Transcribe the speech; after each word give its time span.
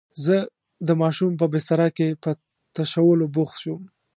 زه 0.25 0.35
د 0.87 0.89
ماشوم 1.01 1.31
په 1.41 1.45
بستره 1.53 1.87
کې 1.97 2.07
په 2.23 2.31
تشولو 2.75 3.25
بوخت 3.35 3.57
شوم. 3.63 3.83